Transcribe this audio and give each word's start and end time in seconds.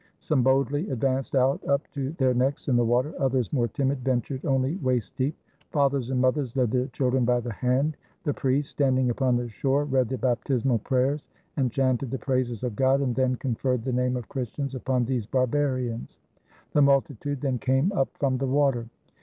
Some 0.19 0.41
boldly 0.41 0.89
advanced 0.89 1.35
out 1.35 1.63
up 1.67 1.87
to 1.91 2.09
their 2.13 2.33
necks 2.33 2.67
in 2.67 2.75
the 2.75 2.83
water; 2.83 3.13
others, 3.19 3.53
more 3.53 3.67
timid, 3.67 3.99
ventured 3.99 4.43
only 4.45 4.77
waist 4.77 5.15
deep. 5.15 5.37
Fathers 5.69 6.09
and 6.09 6.19
mothers 6.19 6.55
led 6.57 6.71
their 6.71 6.87
children 6.87 7.23
by 7.23 7.39
the 7.39 7.53
hand. 7.53 7.97
The 8.23 8.33
priests, 8.33 8.71
standing 8.71 9.11
upon 9.11 9.37
the 9.37 9.47
shore, 9.47 9.85
read 9.85 10.09
the 10.09 10.17
baptismal 10.17 10.79
prayers, 10.79 11.27
and 11.55 11.71
chanted 11.71 12.09
the 12.09 12.17
praises 12.17 12.63
of 12.63 12.75
God, 12.75 12.99
and 13.01 13.13
then 13.13 13.35
con 13.35 13.53
ferred 13.53 13.83
the 13.83 13.93
name 13.93 14.17
of 14.17 14.27
Christians 14.27 14.73
upon 14.73 15.05
these 15.05 15.27
barbarians. 15.27 16.17
The 16.73 16.81
multitude 16.81 17.41
then 17.41 17.59
came 17.59 17.91
up 17.91 18.09
from 18.17 18.39
the 18.39 18.47
water. 18.47 18.87